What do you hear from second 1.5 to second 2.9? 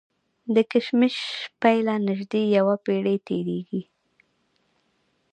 پیله نژدې یوه